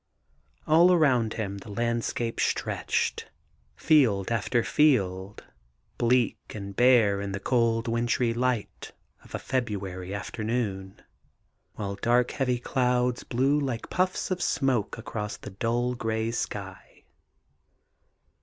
[0.65, 3.29] All around him the landscape stretched,
[3.75, 5.43] field after field,
[5.99, 8.93] bleak and bare in the cold wintry light
[9.23, 11.03] of a February after noon,
[11.75, 17.03] while dark heavy clouds blew like puffs of smoke across the dull grey sky.